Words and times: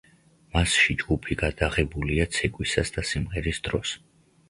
მასში 0.55 0.95
ჯგუფი 1.01 1.37
გადაღებულია 1.43 2.29
ცეკვისას 2.39 2.95
და 2.99 3.09
სიმღერის 3.15 3.65
დროს. 3.71 3.99